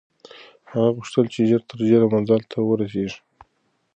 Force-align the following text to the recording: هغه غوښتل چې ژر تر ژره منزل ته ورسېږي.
هغه 0.71 0.89
غوښتل 0.95 1.25
چې 1.33 1.41
ژر 1.49 1.61
تر 1.69 1.79
ژره 1.89 2.07
منزل 2.13 2.41
ته 2.51 2.57
ورسېږي. 2.61 3.19